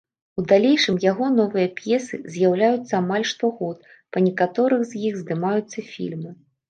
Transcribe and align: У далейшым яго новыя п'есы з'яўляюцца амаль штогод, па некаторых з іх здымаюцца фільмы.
У 0.41 0.43
далейшым 0.51 0.95
яго 1.11 1.27
новыя 1.39 1.67
п'есы 1.81 2.15
з'яўляюцца 2.35 2.93
амаль 3.01 3.29
штогод, 3.33 3.77
па 4.17 4.25
некаторых 4.29 4.81
з 4.93 5.03
іх 5.11 5.21
здымаюцца 5.21 5.79
фільмы. 5.93 6.29